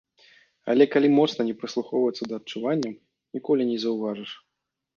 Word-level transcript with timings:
Але 0.73 0.87
калі 0.93 1.07
моцна 1.17 1.41
не 1.49 1.53
прыслухоўвацца 1.59 2.23
да 2.33 2.41
адчуванняў, 2.43 2.99
ніколі 3.39 3.71
не 3.71 3.77
заўважыш. 3.87 4.31